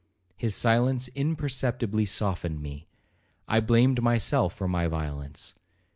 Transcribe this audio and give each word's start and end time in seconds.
His 0.35 0.55
silence 0.55 1.09
imperceptibly 1.09 2.05
softened 2.05 2.59
me,—I 2.59 3.59
blamed 3.59 4.01
myself 4.01 4.51
for 4.51 4.67
my 4.67 4.87
violence. 4.87 5.53